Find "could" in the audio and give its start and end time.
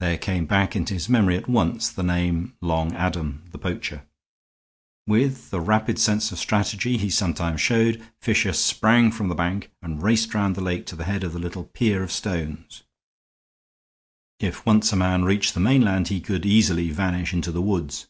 16.20-16.44